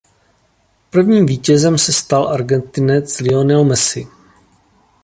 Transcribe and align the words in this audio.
Prvním 0.89 1.25
vítězem 1.25 1.77
se 1.77 1.93
stal 1.93 2.27
Argentinec 2.29 3.19
Lionel 3.19 3.63
Messi. 3.63 4.07